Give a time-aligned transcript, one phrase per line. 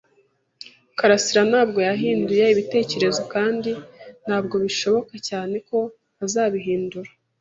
[0.97, 3.71] karasira ntabwo yahinduye ibitekerezo kandi
[4.25, 5.77] ntabwo bishoboka cyane ko
[6.25, 7.09] azabihindura.